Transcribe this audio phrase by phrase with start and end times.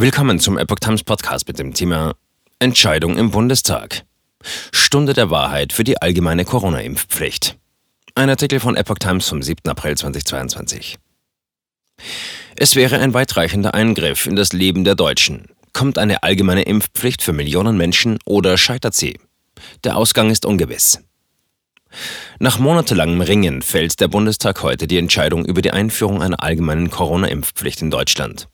[0.00, 2.14] Willkommen zum Epoch Times Podcast mit dem Thema
[2.60, 4.04] Entscheidung im Bundestag.
[4.70, 7.58] Stunde der Wahrheit für die allgemeine Corona-Impfpflicht.
[8.14, 9.68] Ein Artikel von Epoch Times vom 7.
[9.68, 10.98] April 2022.
[12.54, 15.46] Es wäre ein weitreichender Eingriff in das Leben der Deutschen.
[15.72, 19.18] Kommt eine allgemeine Impfpflicht für Millionen Menschen oder scheitert sie?
[19.82, 21.00] Der Ausgang ist ungewiss.
[22.38, 27.82] Nach monatelangem Ringen fällt der Bundestag heute die Entscheidung über die Einführung einer allgemeinen Corona-Impfpflicht
[27.82, 28.48] in Deutschland.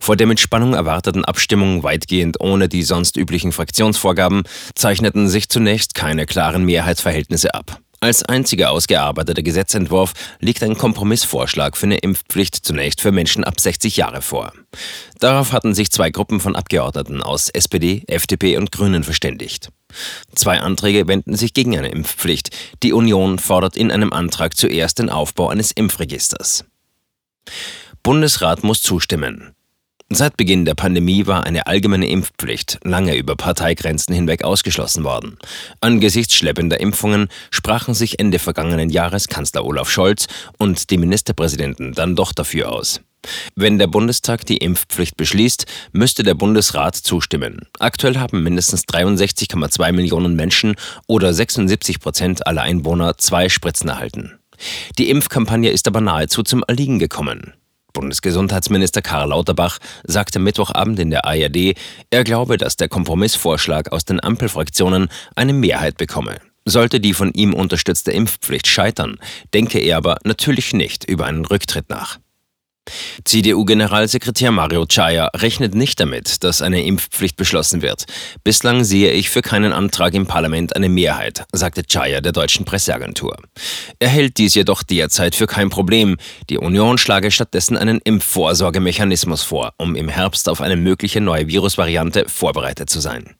[0.00, 4.42] Vor der mit Spannung erwarteten Abstimmung weitgehend ohne die sonst üblichen Fraktionsvorgaben
[4.74, 7.80] zeichneten sich zunächst keine klaren Mehrheitsverhältnisse ab.
[8.02, 13.96] Als einziger ausgearbeiteter Gesetzentwurf liegt ein Kompromissvorschlag für eine Impfpflicht zunächst für Menschen ab 60
[13.96, 14.52] Jahre vor.
[15.20, 19.68] Darauf hatten sich zwei Gruppen von Abgeordneten aus SPD, FDP und Grünen verständigt.
[20.34, 22.50] Zwei Anträge wenden sich gegen eine Impfpflicht.
[22.82, 26.64] Die Union fordert in einem Antrag zuerst den Aufbau eines Impfregisters.
[28.04, 29.54] Bundesrat muss zustimmen.
[30.10, 35.38] Seit Beginn der Pandemie war eine allgemeine Impfpflicht lange über Parteigrenzen hinweg ausgeschlossen worden.
[35.80, 40.26] Angesichts schleppender Impfungen sprachen sich Ende vergangenen Jahres Kanzler Olaf Scholz
[40.58, 43.00] und die Ministerpräsidenten dann doch dafür aus.
[43.54, 47.68] Wenn der Bundestag die Impfpflicht beschließt, müsste der Bundesrat zustimmen.
[47.78, 50.74] Aktuell haben mindestens 63,2 Millionen Menschen
[51.06, 54.40] oder 76 Prozent aller Einwohner zwei Spritzen erhalten.
[54.98, 57.52] Die Impfkampagne ist aber nahezu zum Erliegen gekommen.
[57.92, 61.74] Bundesgesundheitsminister Karl Lauterbach sagte Mittwochabend in der ARD,
[62.10, 66.36] er glaube, dass der Kompromissvorschlag aus den Ampelfraktionen eine Mehrheit bekomme.
[66.64, 69.18] Sollte die von ihm unterstützte Impfpflicht scheitern,
[69.52, 72.18] denke er aber natürlich nicht über einen Rücktritt nach.
[73.24, 78.04] CDU-Generalsekretär Mario Chaya rechnet nicht damit, dass eine Impfpflicht beschlossen wird.
[78.44, 83.36] Bislang sehe ich für keinen Antrag im Parlament eine Mehrheit, sagte Chaya der deutschen Presseagentur.
[83.98, 86.16] Er hält dies jedoch derzeit für kein Problem.
[86.50, 92.28] Die Union schlage stattdessen einen Impfvorsorgemechanismus vor, um im Herbst auf eine mögliche neue Virusvariante
[92.28, 93.34] vorbereitet zu sein.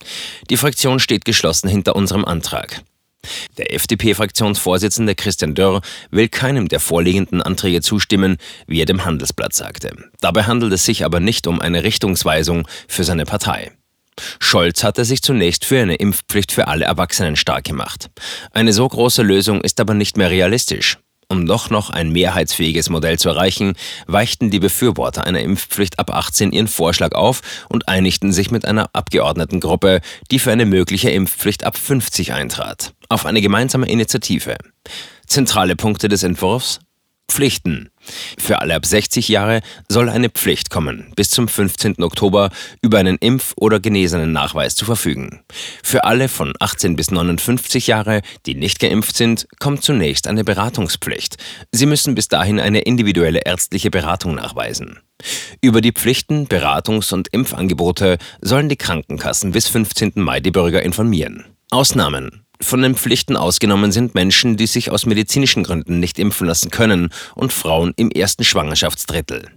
[0.51, 2.83] Die Fraktion steht geschlossen hinter unserem Antrag.
[3.59, 9.95] Der FDP-Fraktionsvorsitzende Christian Dörr will keinem der vorliegenden Anträge zustimmen, wie er dem Handelsblatt sagte.
[10.21, 13.73] Dabei handelt es sich aber nicht um eine Richtungsweisung für seine Partei.
[14.39, 18.11] Scholz hatte sich zunächst für eine Impfpflicht für alle Erwachsenen stark gemacht.
[18.53, 20.99] Eine so große Lösung ist aber nicht mehr realistisch.
[21.33, 23.73] Um doch noch ein mehrheitsfähiges Modell zu erreichen,
[24.07, 27.41] weichten die Befürworter einer Impfpflicht ab 18 ihren Vorschlag auf
[27.71, 33.27] und einigten sich mit einer Abgeordnetengruppe, die für eine mögliche Impfpflicht ab 50 eintrat, auf
[33.27, 34.57] eine gemeinsame Initiative.
[35.27, 36.81] Zentrale Punkte des Entwurfs
[37.33, 37.89] Pflichten.
[38.37, 42.03] Für alle ab 60 Jahre soll eine Pflicht kommen, bis zum 15.
[42.03, 42.51] Oktober
[42.83, 45.43] über einen Impf- oder genesenen Nachweis zu verfügen.
[45.83, 51.37] Für alle von 18 bis 59 Jahre, die nicht geimpft sind, kommt zunächst eine Beratungspflicht.
[51.71, 54.99] Sie müssen bis dahin eine individuelle ärztliche Beratung nachweisen.
[55.63, 60.13] Über die Pflichten, Beratungs- und Impfangebote sollen die Krankenkassen bis 15.
[60.17, 61.47] Mai die Bürger informieren.
[61.71, 66.71] Ausnahmen von den Pflichten ausgenommen sind Menschen, die sich aus medizinischen Gründen nicht impfen lassen
[66.71, 69.51] können und Frauen im ersten Schwangerschaftsdrittel.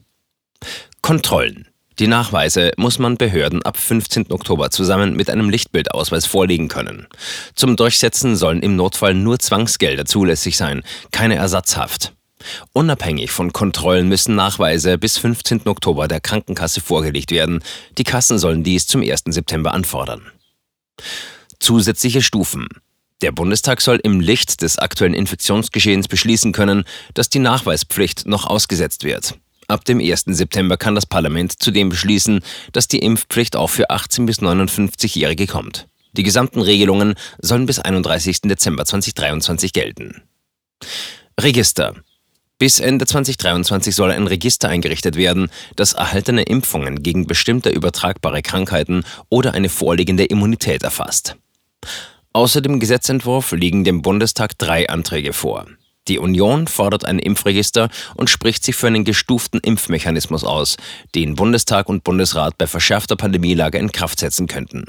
[1.02, 1.68] Kontrollen.
[2.00, 4.32] Die Nachweise muss man Behörden ab 15.
[4.32, 7.08] Oktober zusammen mit einem Lichtbildausweis vorlegen können.
[7.56, 12.12] Zum Durchsetzen sollen im Notfall nur Zwangsgelder zulässig sein, keine Ersatzhaft.
[12.74, 15.68] Unabhängig von Kontrollen müssen Nachweise bis 15.
[15.68, 17.64] Oktober der Krankenkasse vorgelegt werden.
[17.98, 19.24] Die Kassen sollen dies zum 1.
[19.28, 20.22] September anfordern.
[21.60, 22.68] Zusätzliche Stufen.
[23.22, 26.84] Der Bundestag soll im Licht des aktuellen Infektionsgeschehens beschließen können,
[27.14, 29.36] dass die Nachweispflicht noch ausgesetzt wird.
[29.68, 30.26] Ab dem 1.
[30.28, 35.88] September kann das Parlament zudem beschließen, dass die Impfpflicht auch für 18 bis 59-Jährige kommt.
[36.12, 38.42] Die gesamten Regelungen sollen bis 31.
[38.42, 40.22] Dezember 2023 gelten.
[41.40, 41.96] Register.
[42.58, 49.04] Bis Ende 2023 soll ein Register eingerichtet werden, das erhaltene Impfungen gegen bestimmte übertragbare Krankheiten
[49.30, 51.36] oder eine vorliegende Immunität erfasst.
[52.36, 55.68] Außer dem Gesetzentwurf liegen dem Bundestag drei Anträge vor.
[56.10, 60.76] Die Union fordert ein Impfregister und spricht sich für einen gestuften Impfmechanismus aus,
[61.16, 64.84] den Bundestag und Bundesrat bei verschärfter Pandemielage in Kraft setzen könnten.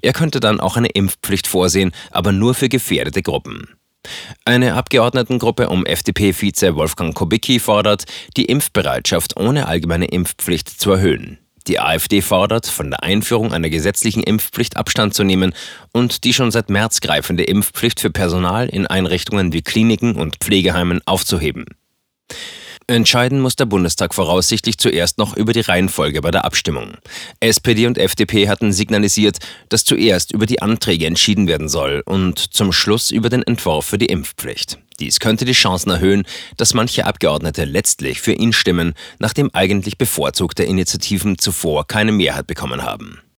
[0.00, 3.68] Er könnte dann auch eine Impfpflicht vorsehen, aber nur für gefährdete Gruppen.
[4.46, 8.06] Eine Abgeordnetengruppe um FDP-Vize Wolfgang Kubicki fordert,
[8.38, 11.45] die Impfbereitschaft ohne allgemeine Impfpflicht zu erhöhen.
[11.68, 15.52] Die AfD fordert, von der Einführung einer gesetzlichen Impfpflicht Abstand zu nehmen
[15.92, 21.00] und die schon seit März greifende Impfpflicht für Personal in Einrichtungen wie Kliniken und Pflegeheimen
[21.06, 21.64] aufzuheben.
[22.88, 26.98] Entscheiden muss der Bundestag voraussichtlich zuerst noch über die Reihenfolge bei der Abstimmung.
[27.40, 29.38] SPD und FDP hatten signalisiert,
[29.68, 33.98] dass zuerst über die Anträge entschieden werden soll und zum Schluss über den Entwurf für
[33.98, 34.78] die Impfpflicht.
[35.00, 40.62] Dies könnte die Chancen erhöhen, dass manche Abgeordnete letztlich für ihn stimmen, nachdem eigentlich bevorzugte
[40.62, 43.20] Initiativen zuvor keine Mehrheit bekommen haben.